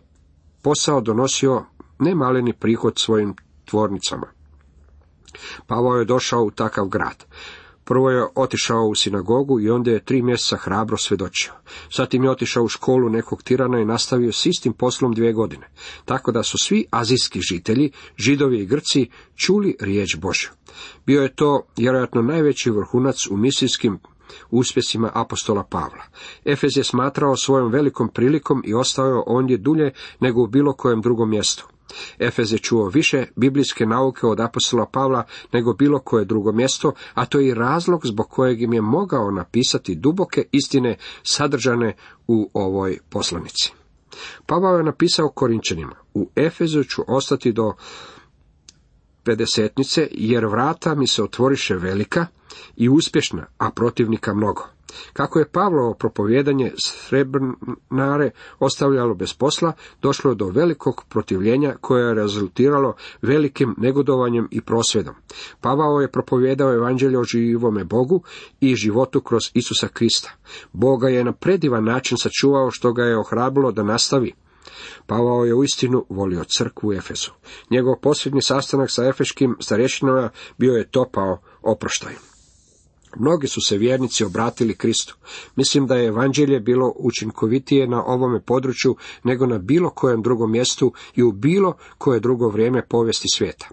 posao 0.62 1.02
donosio 1.02 1.66
nemaleni 2.00 2.54
prihod 2.54 2.94
svojim 3.00 3.36
tvornicama. 3.66 4.28
Pavao 5.68 5.96
je 5.96 6.06
došao 6.06 6.44
u 6.44 6.52
takav 6.52 6.88
grad. 6.88 7.26
Prvo 7.90 8.10
je 8.10 8.28
otišao 8.36 8.88
u 8.88 8.96
sinagogu 8.96 9.60
i 9.60 9.70
onda 9.70 9.92
je 9.92 10.06
tri 10.06 10.22
mjeseca 10.22 10.58
hrabro 10.58 10.98
svjedočio. 10.98 11.52
Zatim 11.98 12.24
je 12.24 12.30
otišao 12.30 12.64
u 12.64 12.68
školu 12.68 13.10
nekog 13.10 13.44
tirana 13.44 13.80
i 13.80 13.86
nastavio 13.86 14.32
s 14.32 14.46
istim 14.46 14.74
poslom 14.74 15.14
dvije 15.14 15.34
godine. 15.34 15.68
Tako 16.06 16.32
da 16.32 16.44
su 16.44 16.58
svi 16.58 16.86
azijski 16.92 17.42
žitelji, 17.42 17.92
židovi 18.18 18.60
i 18.60 18.66
grci, 18.66 19.10
čuli 19.36 19.76
riječ 19.80 20.18
Božju. 20.18 20.50
Bio 21.06 21.22
je 21.22 21.36
to 21.36 21.62
vjerojatno 21.78 22.22
najveći 22.22 22.72
vrhunac 22.72 23.28
u 23.32 23.38
misijskim 23.38 24.00
uspjesima 24.52 25.12
apostola 25.14 25.64
Pavla. 25.64 26.04
Efez 26.46 26.78
je 26.78 26.84
smatrao 26.84 27.36
svojom 27.36 27.72
velikom 27.72 28.10
prilikom 28.10 28.64
i 28.66 28.74
ostao 28.74 29.06
je 29.06 29.24
ondje 29.28 29.58
dulje 29.58 29.92
nego 30.20 30.44
u 30.44 30.48
bilo 30.48 30.74
kojem 30.74 31.02
drugom 31.02 31.30
mjestu. 31.30 31.68
Efez 32.20 32.52
je 32.52 32.58
čuo 32.58 32.88
više 32.88 33.26
biblijske 33.36 33.86
nauke 33.86 34.28
od 34.28 34.40
apostola 34.40 34.86
Pavla 34.86 35.24
nego 35.54 35.74
bilo 35.74 36.00
koje 36.00 36.26
drugo 36.26 36.52
mjesto, 36.52 36.94
a 37.14 37.26
to 37.26 37.40
je 37.40 37.48
i 37.48 37.54
razlog 37.54 38.06
zbog 38.06 38.30
kojeg 38.30 38.62
im 38.62 38.74
je 38.74 38.82
mogao 38.82 39.32
napisati 39.32 39.96
duboke 39.96 40.44
istine 40.52 40.98
sadržane 41.24 41.96
u 42.28 42.50
ovoj 42.54 43.00
poslanici. 43.10 43.74
Pavao 44.46 44.78
je 44.78 44.84
napisao 44.84 45.30
Korinčanima, 45.30 45.96
u 46.14 46.30
Efezu 46.36 46.84
ću 46.84 47.04
ostati 47.08 47.52
do 47.52 47.74
pedesetnice, 49.24 50.08
jer 50.12 50.46
vrata 50.46 50.96
mi 50.96 51.08
se 51.08 51.24
otvoriše 51.24 51.76
velika 51.76 52.26
i 52.78 52.90
uspješna, 52.90 53.46
a 53.58 53.72
protivnika 53.72 54.34
mnogo. 54.34 54.64
Kako 55.14 55.40
je 55.40 55.50
Pavlovo 55.50 55.94
propovjedanje 55.94 56.72
srebrnare 56.78 58.32
ostavljalo 58.60 59.14
bez 59.14 59.34
posla, 59.34 59.74
došlo 60.02 60.32
je 60.32 60.36
do 60.36 60.46
velikog 60.46 61.04
protivljenja 61.10 61.76
koje 61.82 62.08
je 62.08 62.14
rezultiralo 62.14 62.94
velikim 63.22 63.76
negodovanjem 63.78 64.48
i 64.52 64.62
prosvjedom. 64.62 65.16
Pavao 65.62 66.02
je 66.02 66.12
propovjedao 66.12 66.74
evanđelje 66.74 67.20
o 67.20 67.24
živome 67.24 67.84
Bogu 67.84 68.24
i 68.60 68.76
životu 68.76 69.22
kroz 69.22 69.44
Isusa 69.54 69.88
Krista. 69.88 70.32
Boga 70.74 71.10
je 71.10 71.24
na 71.24 71.34
predivan 71.34 71.84
način 71.84 72.18
sačuvao 72.18 72.72
što 72.72 72.94
ga 72.94 73.04
je 73.04 73.20
ohrabrilo 73.20 73.72
da 73.72 73.84
nastavi. 73.84 74.34
Pavao 75.08 75.46
je 75.46 75.54
uistinu 75.54 76.06
volio 76.10 76.44
crkvu 76.44 76.90
u 76.90 76.94
Efesu. 76.94 77.34
Njegov 77.70 77.96
posljednji 78.02 78.42
sastanak 78.42 78.92
sa 78.92 79.06
efeškim 79.06 79.56
starješinama 79.60 80.30
bio 80.58 80.74
je 80.74 80.92
topao 80.92 81.38
oproštaj. 81.62 82.14
Mnogi 83.18 83.48
su 83.48 83.62
se 83.62 83.78
vjernici 83.78 84.26
obratili 84.26 84.76
Kristu. 84.76 85.16
Mislim 85.56 85.88
da 85.88 85.96
je 85.96 86.08
evanđelje 86.08 86.60
bilo 86.60 86.94
učinkovitije 86.96 87.88
na 87.88 88.04
ovome 88.06 88.42
području 88.42 88.96
nego 89.24 89.46
na 89.46 89.58
bilo 89.58 89.90
kojem 89.90 90.22
drugom 90.22 90.52
mjestu 90.52 90.94
i 91.16 91.24
u 91.24 91.32
bilo 91.32 91.74
koje 91.98 92.20
drugo 92.20 92.50
vrijeme 92.50 92.86
povijesti 92.88 93.28
svijeta. 93.34 93.68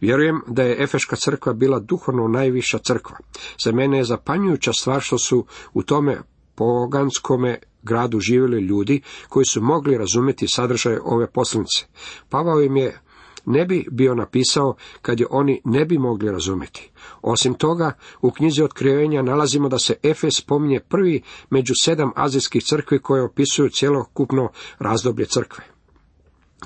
Vjerujem 0.00 0.40
da 0.46 0.62
je 0.62 0.82
Efeška 0.82 1.16
crkva 1.16 1.52
bila 1.52 1.78
duhovno 1.78 2.28
najviša 2.28 2.78
crkva. 2.78 3.16
Za 3.64 3.72
mene 3.72 3.98
je 3.98 4.04
zapanjujuća 4.04 4.72
stvar 4.72 5.00
što 5.00 5.18
su 5.18 5.46
u 5.72 5.82
tome 5.82 6.20
poganskome 6.54 7.58
gradu 7.82 8.20
živjeli 8.20 8.60
ljudi 8.60 9.00
koji 9.28 9.44
su 9.44 9.62
mogli 9.62 9.98
razumjeti 9.98 10.48
sadržaj 10.48 10.98
ove 11.04 11.26
poslanice. 11.26 11.86
Pavao 12.28 12.62
im 12.62 12.76
je 12.76 13.00
ne 13.46 13.64
bi 13.64 13.86
bio 13.90 14.14
napisao 14.14 14.74
kad 15.02 15.20
je 15.20 15.26
oni 15.30 15.60
ne 15.64 15.84
bi 15.84 15.98
mogli 15.98 16.30
razumjeti. 16.30 16.90
Osim 17.22 17.54
toga, 17.54 17.92
u 18.20 18.30
knjizi 18.30 18.62
otkrivenja 18.62 19.22
nalazimo 19.22 19.68
da 19.68 19.78
se 19.78 19.96
Efes 20.02 20.34
spominje 20.36 20.80
prvi 20.80 21.22
među 21.50 21.72
sedam 21.82 22.12
azijskih 22.16 22.64
crkvi 22.64 22.98
koje 22.98 23.22
opisuju 23.22 23.68
cjelokupno 23.68 24.48
razdoblje 24.78 25.26
crkve. 25.26 25.64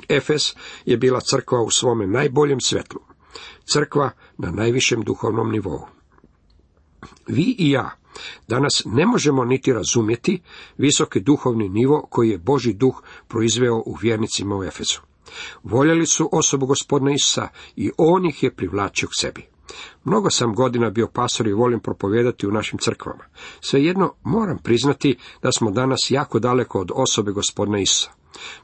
Efes 0.09 0.57
je 0.85 0.97
bila 0.97 1.21
crkva 1.21 1.63
u 1.63 1.71
svome 1.71 2.07
najboljem 2.07 2.61
svjetlu. 2.61 3.01
Crkva 3.65 4.11
na 4.39 4.51
najvišem 4.51 5.03
duhovnom 5.03 5.51
nivou. 5.51 5.87
Vi 7.27 7.57
i 7.59 7.71
ja 7.71 7.91
danas 8.49 8.83
ne 8.85 9.07
možemo 9.07 9.45
niti 9.45 9.73
razumjeti 9.73 10.41
visoki 10.79 11.21
duhovni 11.21 11.69
nivo 11.69 12.07
koji 12.11 12.31
je 12.31 12.39
Boži 12.39 12.73
duh 12.73 13.03
proizveo 13.29 13.77
u 13.87 13.97
vjernicima 14.01 14.57
u 14.57 14.65
Efesu. 14.65 15.03
Voljeli 15.63 16.07
su 16.07 16.29
osobu 16.33 16.67
gospodina 16.67 17.15
Isusa 17.15 17.49
i 17.77 17.91
on 17.99 18.27
ih 18.27 18.43
je 18.43 18.55
privlačio 18.55 19.09
k 19.09 19.13
sebi. 19.21 19.47
Mnogo 20.05 20.31
sam 20.31 20.55
godina 20.55 20.91
bio 20.91 21.07
pastor 21.07 21.47
i 21.47 21.53
volim 21.53 21.81
propovijedati 21.81 22.47
u 22.47 22.53
našim 22.53 22.79
crkvama. 22.79 23.25
Svejedno 23.61 24.13
moram 24.23 24.59
priznati 24.59 25.19
da 25.43 25.53
smo 25.53 25.71
danas 25.71 26.11
jako 26.11 26.39
daleko 26.39 26.81
od 26.81 26.91
osobe 26.95 27.33
gospodina 27.33 27.79
Isusa. 27.79 28.11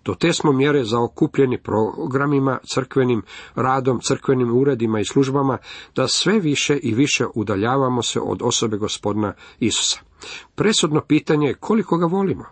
Do 0.05 0.15
te 0.15 0.33
smo 0.33 0.53
mjere 0.53 0.85
zaokupljeni 0.85 1.59
programima, 1.63 2.59
crkvenim 2.75 3.23
radom, 3.55 4.01
crkvenim 4.01 4.57
uredima 4.57 5.01
i 5.01 5.05
službama, 5.05 5.59
da 5.97 6.09
sve 6.09 6.41
više 6.41 6.77
i 6.77 6.95
više 6.95 7.27
udaljavamo 7.35 8.03
se 8.03 8.21
od 8.21 8.43
osobe 8.43 8.77
gospodina 8.77 9.33
Isusa. 9.61 10.01
Presudno 10.55 11.01
pitanje 11.01 11.47
je 11.47 11.55
koliko 11.55 11.99
ga 11.99 12.07
volimo. 12.07 12.45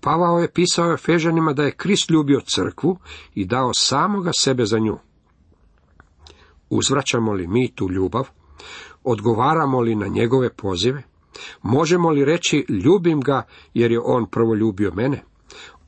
Pavao 0.00 0.38
je 0.38 0.52
pisao 0.52 0.92
Efežanima 0.92 1.52
da 1.52 1.62
je 1.62 1.76
Krist 1.76 2.10
ljubio 2.10 2.40
crkvu 2.40 2.98
i 3.34 3.44
dao 3.44 3.70
samoga 3.74 4.30
sebe 4.38 4.64
za 4.64 4.78
nju. 4.78 4.98
Uzvraćamo 6.70 7.32
li 7.32 7.46
mi 7.46 7.74
tu 7.74 7.90
ljubav? 7.90 8.28
Odgovaramo 9.04 9.80
li 9.80 9.94
na 9.94 10.06
njegove 10.06 10.52
pozive? 10.52 11.02
Možemo 11.62 12.10
li 12.10 12.24
reći 12.24 12.66
ljubim 12.68 13.20
ga 13.20 13.42
jer 13.74 13.92
je 13.92 14.00
on 14.04 14.26
prvo 14.30 14.54
ljubio 14.54 14.92
mene? 14.94 15.22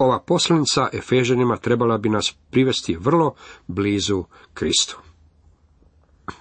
Ova 0.04 0.18
poslanica 0.20 0.88
Efežanima 0.92 1.56
trebala 1.56 1.98
bi 1.98 2.08
nas 2.08 2.34
privesti 2.50 2.96
vrlo 3.00 3.34
blizu 3.66 4.24
Kristu. 4.54 4.98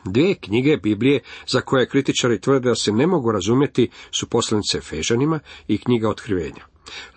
Dvije 0.05 0.35
knjige 0.35 0.77
Biblije 0.77 1.19
za 1.47 1.61
koje 1.61 1.89
kritičari 1.89 2.41
tvrde 2.41 2.69
da 2.69 2.75
se 2.75 2.91
ne 2.91 3.07
mogu 3.07 3.31
razumjeti 3.31 3.89
su 4.11 4.29
poslanice 4.29 4.77
Efežanima 4.77 5.39
i 5.67 5.77
knjiga 5.77 6.09
otkrivenja. 6.09 6.65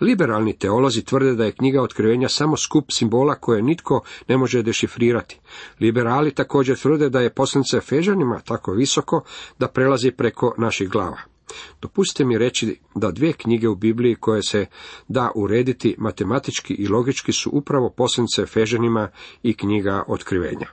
Liberalni 0.01 0.57
teolozi 0.57 1.03
tvrde 1.05 1.35
da 1.35 1.45
je 1.45 1.51
knjiga 1.51 1.81
otkrivenja 1.81 2.29
samo 2.29 2.57
skup 2.57 2.91
simbola 2.91 3.35
koje 3.35 3.61
nitko 3.61 4.01
ne 4.27 4.37
može 4.37 4.63
dešifrirati. 4.63 5.39
Liberali 5.79 6.35
također 6.35 6.77
tvrde 6.77 7.09
da 7.09 7.19
je 7.19 7.33
poslanica 7.33 7.77
Efežanima 7.77 8.39
tako 8.39 8.71
visoko 8.71 9.23
da 9.59 9.67
prelazi 9.67 10.11
preko 10.11 10.53
naših 10.57 10.89
glava. 10.89 11.36
Dopustite 11.81 12.25
mi 12.25 12.37
reći 12.37 12.79
da 12.95 13.11
dvije 13.11 13.33
knjige 13.33 13.67
u 13.67 13.75
Bibliji 13.75 14.15
koje 14.15 14.43
se 14.43 14.65
da 15.07 15.31
urediti 15.35 15.95
matematički 15.97 16.73
i 16.73 16.87
logički 16.87 17.31
su 17.31 17.49
upravo 17.53 17.89
poslanice 17.97 18.41
Efežanima 18.41 19.09
i 19.43 19.53
knjiga 19.53 20.03
otkrivenja. 20.07 20.67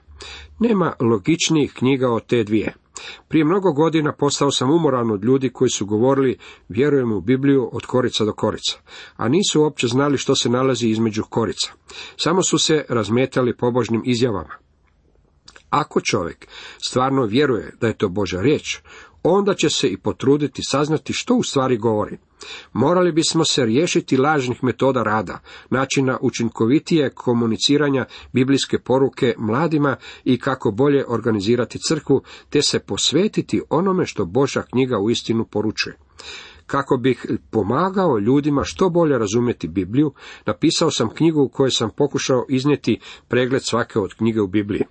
Nema 0.58 0.92
logičnijih 1.00 1.72
knjiga 1.74 2.10
od 2.10 2.26
te 2.26 2.44
dvije. 2.44 2.74
Prije 3.28 3.44
mnogo 3.44 3.72
godina 3.72 4.12
postao 4.12 4.50
sam 4.50 4.70
umoran 4.70 5.10
od 5.10 5.24
ljudi 5.24 5.48
koji 5.48 5.70
su 5.70 5.86
govorili 5.86 6.38
vjerujem 6.68 7.12
u 7.12 7.20
Bibliju 7.20 7.70
od 7.72 7.86
korica 7.86 8.24
do 8.24 8.32
korica, 8.32 8.78
a 9.16 9.28
nisu 9.28 9.60
uopće 9.60 9.86
znali 9.86 10.18
što 10.18 10.34
se 10.34 10.48
nalazi 10.48 10.88
između 10.88 11.22
korica. 11.30 11.72
Samo 12.16 12.42
su 12.42 12.58
se 12.58 12.84
razmetali 12.88 13.56
pobožnim 13.56 14.02
izjavama. 14.04 14.54
Ako 15.70 16.00
čovjek 16.00 16.46
stvarno 16.86 17.24
vjeruje 17.24 17.74
da 17.80 17.86
je 17.86 17.96
to 17.96 18.08
Božja 18.08 18.40
riječ, 18.40 18.80
onda 19.24 19.54
će 19.54 19.70
se 19.70 19.88
i 19.88 19.96
potruditi 19.96 20.62
saznati 20.62 21.12
što 21.12 21.34
u 21.34 21.42
stvari 21.42 21.76
govori. 21.76 22.18
Morali 22.72 23.12
bismo 23.12 23.44
se 23.44 23.64
riješiti 23.64 24.16
lažnih 24.16 24.64
metoda 24.64 25.02
rada, 25.02 25.38
načina 25.70 26.18
učinkovitije 26.22 27.10
komuniciranja 27.10 28.06
biblijske 28.32 28.78
poruke 28.78 29.34
mladima 29.38 29.96
i 30.24 30.38
kako 30.38 30.70
bolje 30.70 31.04
organizirati 31.08 31.78
crkvu, 31.88 32.22
te 32.50 32.62
se 32.62 32.78
posvetiti 32.78 33.62
onome 33.70 34.06
što 34.06 34.24
Božja 34.24 34.62
knjiga 34.62 34.98
uistinu 34.98 35.44
poručuje. 35.44 35.96
Kako 36.66 36.96
bih 36.96 37.26
pomagao 37.50 38.18
ljudima 38.18 38.62
što 38.64 38.90
bolje 38.90 39.18
razumjeti 39.18 39.68
Bibliju, 39.68 40.12
napisao 40.46 40.90
sam 40.90 41.14
knjigu 41.14 41.42
u 41.42 41.48
kojoj 41.48 41.70
sam 41.70 41.90
pokušao 41.96 42.46
iznijeti 42.48 43.00
pregled 43.28 43.62
svake 43.64 43.98
od 43.98 44.14
knjige 44.14 44.40
u 44.40 44.46
Bibliji. 44.46 44.84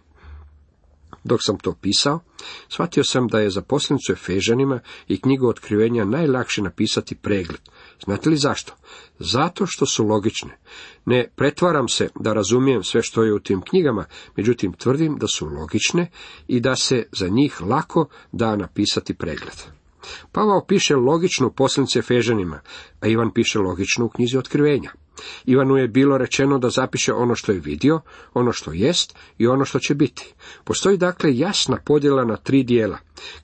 Dok 1.24 1.40
sam 1.44 1.58
to 1.58 1.76
pisao, 1.82 2.20
shvatio 2.70 3.04
sam 3.04 3.28
da 3.28 3.40
je 3.40 3.50
za 3.50 3.62
poslanicu 3.62 4.12
Efežanima 4.12 4.80
i 5.08 5.22
knjigu 5.22 5.48
otkrivenja 5.48 6.06
najlakše 6.06 6.62
napisati 6.62 7.16
pregled. 7.16 7.62
Znate 8.06 8.30
li 8.30 8.38
zašto? 8.38 8.74
Zato 9.20 9.66
što 9.68 9.86
su 9.86 10.06
logične. 10.06 10.58
Ne 11.06 11.30
pretvaram 11.36 11.88
se 11.88 12.10
da 12.20 12.34
razumijem 12.34 12.84
sve 12.84 13.02
što 13.02 13.24
je 13.24 13.34
u 13.34 13.40
tim 13.40 13.62
knjigama, 13.62 14.06
međutim 14.36 14.74
tvrdim 14.74 15.18
da 15.18 15.28
su 15.28 15.48
logične 15.48 16.12
i 16.48 16.60
da 16.60 16.76
se 16.76 17.06
za 17.12 17.28
njih 17.28 17.62
lako 17.62 18.08
da 18.32 18.56
napisati 18.56 19.14
pregled. 19.14 19.83
Pavao 20.32 20.66
piše 20.66 20.96
logično 20.96 21.48
u 21.48 21.52
poslanici 21.52 22.00
Efežanima, 22.00 22.60
a 23.02 23.08
Ivan 23.08 23.32
piše 23.34 23.60
logično 23.60 24.06
u 24.06 24.10
knjizi 24.10 24.38
otkrivenja. 24.38 24.92
Ivanu 25.46 25.78
je 25.78 25.88
bilo 25.88 26.18
rečeno 26.18 26.58
da 26.60 26.70
zapiše 26.70 27.14
ono 27.14 27.36
što 27.36 27.52
je 27.52 27.60
vidio, 27.60 28.02
ono 28.34 28.52
što 28.52 28.72
jest 28.74 29.16
i 29.38 29.48
ono 29.48 29.66
što 29.66 29.80
će 29.80 29.96
biti. 29.96 30.34
Postoji 30.64 30.98
dakle 30.98 31.38
jasna 31.38 31.78
podjela 31.86 32.26
na 32.26 32.38
tri 32.38 32.64
dijela. 32.64 32.98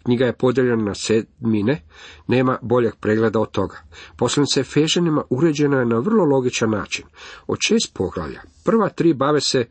Knjiga 0.03 0.25
je 0.25 0.37
podijeljena 0.37 0.83
na 0.83 0.95
sedmine, 0.95 1.81
nema 2.27 2.59
boljeg 2.61 2.95
pregleda 2.95 3.39
od 3.39 3.51
toga. 3.51 3.77
Poslanica 4.17 4.59
Efežanima 4.59 5.23
uređena 5.29 5.79
je 5.79 5.85
na 5.85 5.99
vrlo 5.99 6.25
logičan 6.25 6.69
način. 6.69 7.05
Od 7.47 7.57
šest 7.61 7.93
poglavlja, 7.93 8.41
prva 8.63 8.89
tri 8.89 9.13
bave 9.13 9.41
se 9.41 9.65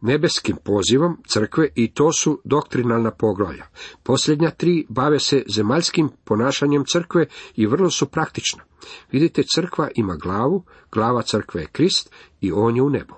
nebeskim 0.00 0.56
pozivom 0.64 1.16
crkve 1.28 1.68
i 1.74 1.92
to 1.94 2.12
su 2.12 2.40
doktrinalna 2.44 3.10
poglavlja. 3.10 3.66
Posljednja 4.02 4.50
tri 4.50 4.86
bave 4.88 5.18
se 5.18 5.44
zemaljskim 5.48 6.08
ponašanjem 6.24 6.84
crkve 6.92 7.26
i 7.56 7.66
vrlo 7.66 7.90
su 7.90 8.06
praktična. 8.06 8.64
Vidite, 9.12 9.42
crkva 9.54 9.88
ima 9.94 10.16
glavu, 10.16 10.64
glava 10.92 11.22
crkve 11.22 11.60
je 11.60 11.68
Krist 11.72 12.10
i 12.40 12.52
on 12.52 12.76
je 12.76 12.82
u 12.82 12.90
nebu. 12.90 13.14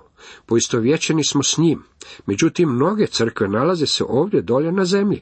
Poistovjećeni 0.46 1.24
smo 1.24 1.42
s 1.42 1.58
njim, 1.58 1.82
međutim 2.26 2.68
mnoge 2.68 3.06
crkve 3.06 3.48
nalaze 3.48 3.86
se 3.86 4.04
ovdje 4.08 4.42
dolje 4.42 4.72
na 4.72 4.84
zemlji. 4.84 5.20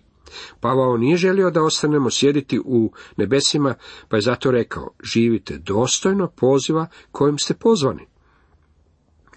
Pavao 0.60 0.96
nije 0.96 1.16
želio 1.16 1.50
da 1.50 1.62
ostanemo 1.62 2.10
sjediti 2.10 2.60
u 2.64 2.92
nebesima, 3.16 3.74
pa 4.08 4.16
je 4.16 4.20
zato 4.20 4.50
rekao, 4.50 4.90
živite 5.02 5.58
dostojno 5.58 6.28
poziva 6.28 6.86
kojim 7.12 7.38
ste 7.38 7.54
pozvani. 7.54 8.06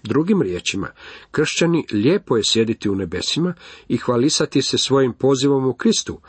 Drugim 0.04 0.42
riječima, 0.42 0.88
kršćani 1.30 1.86
lijepo 1.92 2.36
je 2.36 2.44
sjediti 2.44 2.88
u 2.88 2.94
nebesima 2.94 3.54
i 3.88 3.96
hvalisati 3.96 4.62
se 4.62 4.78
svojim 4.78 5.12
pozivom 5.12 5.66
u 5.66 5.74
Kristu, 5.74 6.20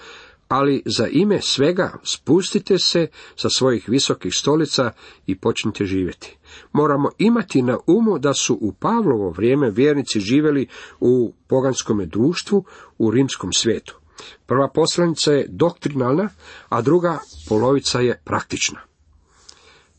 ali 0.47 0.83
za 0.85 1.07
ime 1.07 1.41
svega 1.41 1.93
spustite 2.03 2.79
se 2.79 3.07
sa 3.35 3.49
svojih 3.49 3.89
visokih 3.89 4.33
stolica 4.35 4.91
i 5.27 5.37
počnite 5.39 5.85
živjeti. 5.85 6.37
Moramo 6.73 7.09
imati 7.17 7.61
na 7.61 7.77
umu 7.87 8.19
da 8.19 8.33
su 8.33 8.57
u 8.61 8.73
Pavlovo 8.73 9.29
vrijeme 9.29 9.69
vjernici 9.69 10.19
živjeli 10.19 10.67
u 10.99 11.33
poganskom 11.47 12.09
društvu 12.09 12.65
u 12.97 13.11
rimskom 13.11 13.53
svijetu. 13.53 13.99
Prva 14.45 14.69
poslanica 14.73 15.31
je 15.31 15.47
doktrinalna, 15.49 16.29
a 16.69 16.81
druga 16.81 17.19
polovica 17.49 17.99
je 17.99 18.21
praktična. 18.25 18.79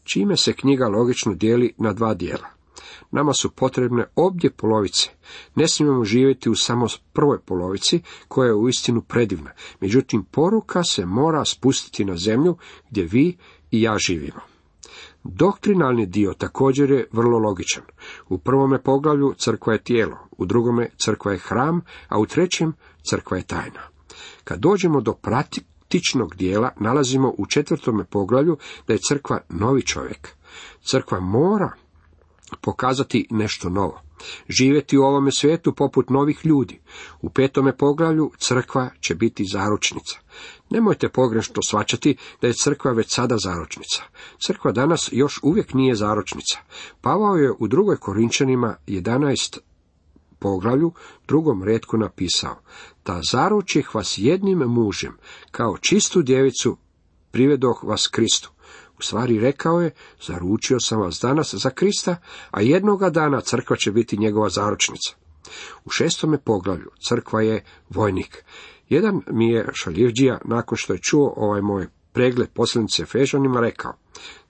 Čime 0.04 0.36
se 0.36 0.52
knjiga 0.52 0.88
logično 0.88 1.34
dijeli 1.34 1.74
na 1.78 1.92
dva 1.92 2.14
dijela? 2.14 2.55
Nama 3.10 3.32
su 3.32 3.50
potrebne 3.50 4.04
obje 4.14 4.50
polovice. 4.50 5.10
Ne 5.54 5.68
smijemo 5.68 6.04
živjeti 6.04 6.50
u 6.50 6.54
samo 6.54 6.86
prvoj 7.12 7.40
polovici, 7.40 8.02
koja 8.28 8.46
je 8.46 8.54
uistinu 8.54 9.02
predivna. 9.02 9.50
Međutim, 9.80 10.24
poruka 10.24 10.84
se 10.84 11.06
mora 11.06 11.44
spustiti 11.44 12.04
na 12.04 12.16
zemlju 12.16 12.56
gdje 12.90 13.04
vi 13.04 13.36
i 13.70 13.82
ja 13.82 13.98
živimo. 13.98 14.40
Doktrinalni 15.24 16.06
dio 16.06 16.34
također 16.38 16.90
je 16.90 17.08
vrlo 17.12 17.38
logičan. 17.38 17.82
U 18.28 18.38
prvome 18.38 18.82
poglavlju 18.82 19.34
crkva 19.38 19.72
je 19.72 19.82
tijelo, 19.82 20.18
u 20.38 20.46
drugome 20.46 20.88
crkva 20.96 21.32
je 21.32 21.38
hram, 21.38 21.80
a 22.08 22.18
u 22.18 22.26
trećem 22.26 22.72
crkva 23.10 23.36
je 23.36 23.42
tajna. 23.42 23.80
Kad 24.44 24.58
dođemo 24.60 25.00
do 25.00 25.12
praktičnog 25.12 26.34
dijela, 26.34 26.72
nalazimo 26.80 27.34
u 27.38 27.46
četvrtome 27.46 28.04
poglavlju 28.04 28.56
da 28.86 28.92
je 28.92 28.98
crkva 29.08 29.40
novi 29.48 29.82
čovjek. 29.82 30.28
Crkva 30.80 31.20
mora 31.20 31.72
pokazati 32.60 33.26
nešto 33.30 33.68
novo. 33.68 34.02
Živjeti 34.48 34.98
u 34.98 35.02
ovome 35.02 35.32
svijetu 35.32 35.74
poput 35.74 36.10
novih 36.10 36.40
ljudi. 36.44 36.80
U 37.20 37.30
petome 37.30 37.76
poglavlju 37.76 38.30
crkva 38.38 38.90
će 39.00 39.14
biti 39.14 39.44
zaručnica. 39.52 40.18
Nemojte 40.70 41.08
pogrešno 41.08 41.62
svačati 41.62 42.16
da 42.40 42.46
je 42.46 42.54
crkva 42.54 42.92
već 42.92 43.14
sada 43.14 43.36
zaručnica. 43.38 44.02
Crkva 44.46 44.72
danas 44.72 45.08
još 45.12 45.40
uvijek 45.42 45.74
nije 45.74 45.94
zaručnica. 45.94 46.58
Pavao 47.00 47.36
je 47.36 47.52
u 47.58 47.68
drugoj 47.68 47.96
Korinčanima 47.96 48.76
11 48.86 49.58
poglavlju 50.38 50.92
drugom 51.28 51.62
redku 51.64 51.96
napisao, 51.96 52.56
da 53.04 53.20
zaručih 53.32 53.94
vas 53.94 54.14
jednim 54.18 54.58
mužem, 54.58 55.16
kao 55.50 55.78
čistu 55.80 56.22
djevicu 56.22 56.76
privedoh 57.30 57.84
vas 57.84 58.06
Kristu. 58.06 58.50
U 58.98 59.02
stvari 59.02 59.40
rekao 59.40 59.80
je, 59.80 59.90
zaručio 60.26 60.80
sam 60.80 61.00
vas 61.00 61.18
danas 61.22 61.54
za 61.54 61.70
Krista, 61.70 62.16
a 62.50 62.60
jednoga 62.60 63.10
dana 63.10 63.40
crkva 63.40 63.76
će 63.76 63.92
biti 63.92 64.16
njegova 64.16 64.48
zaručnica. 64.48 65.14
U 65.84 65.90
šestome 65.90 66.38
poglavlju 66.38 66.90
crkva 67.08 67.42
je 67.42 67.64
vojnik. 67.88 68.44
Jedan 68.88 69.20
mi 69.30 69.50
je 69.50 69.68
šaljivđija, 69.72 70.38
nakon 70.44 70.78
što 70.78 70.92
je 70.92 70.98
čuo 70.98 71.34
ovaj 71.36 71.62
moj 71.62 71.86
pregled 72.12 72.48
posljednice 72.54 73.04
Fežanima, 73.04 73.60
rekao, 73.60 73.92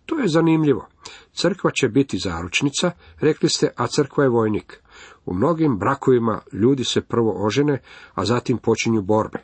to 0.06 0.18
je 0.18 0.28
zanimljivo. 0.28 0.88
Crkva 1.32 1.70
će 1.70 1.88
biti 1.88 2.18
zaručnica, 2.18 2.90
rekli 3.20 3.48
ste, 3.48 3.70
a 3.76 3.86
crkva 3.86 4.24
je 4.24 4.30
vojnik. 4.30 4.82
U 5.24 5.34
mnogim 5.34 5.78
brakovima 5.78 6.40
ljudi 6.52 6.84
se 6.84 7.00
prvo 7.00 7.46
ožene, 7.46 7.82
a 8.14 8.24
zatim 8.24 8.58
počinju 8.58 9.02
borbe. 9.02 9.38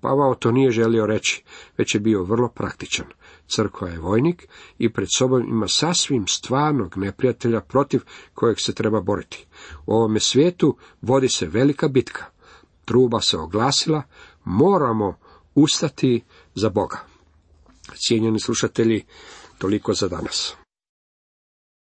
Pavao 0.00 0.34
to 0.34 0.52
nije 0.52 0.70
želio 0.70 1.06
reći, 1.06 1.44
već 1.78 1.94
je 1.94 2.00
bio 2.00 2.22
vrlo 2.22 2.48
praktičan. 2.48 3.06
Crkva 3.46 3.88
je 3.88 3.98
vojnik 3.98 4.48
i 4.78 4.92
pred 4.92 5.08
sobom 5.16 5.48
ima 5.48 5.68
sasvim 5.68 6.26
stvarnog 6.26 6.96
neprijatelja 6.96 7.60
protiv 7.60 8.00
kojeg 8.34 8.60
se 8.60 8.74
treba 8.74 9.00
boriti. 9.00 9.46
U 9.86 9.94
ovome 9.94 10.20
svijetu 10.20 10.76
vodi 11.02 11.28
se 11.28 11.46
velika 11.46 11.88
bitka. 11.88 12.24
Truba 12.84 13.20
se 13.20 13.38
oglasila, 13.38 14.02
moramo 14.44 15.16
ustati 15.54 16.24
za 16.54 16.68
Boga. 16.68 16.98
Cijenjeni 17.94 18.40
slušatelji, 18.40 19.04
toliko 19.58 19.94
za 19.94 20.08
danas. 20.08 20.56